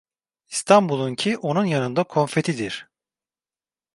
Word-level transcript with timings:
İstanbul'unki 0.49 1.37
onun 1.37 1.65
yanında 1.65 2.03
konfetidir. 2.03 2.89